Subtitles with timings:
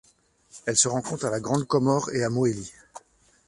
[0.65, 2.71] Elle se rencontre à la Grande Comore et à Mohéli.